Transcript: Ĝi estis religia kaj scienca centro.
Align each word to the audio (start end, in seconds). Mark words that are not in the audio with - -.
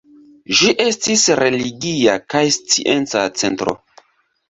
Ĝi 0.59 0.73
estis 0.85 1.27
religia 1.41 2.17
kaj 2.35 2.45
scienca 2.59 3.27
centro. 3.45 3.81